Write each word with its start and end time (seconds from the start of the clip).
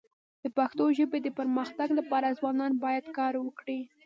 د 0.43 0.45
پښتو 0.57 0.83
ژبي 0.97 1.19
د 1.23 1.29
پرمختګ 1.39 1.89
لپاره 1.99 2.35
ځوانان 2.39 2.71
باید 2.83 3.05
کار 3.17 3.33
وکړي. 3.39 3.79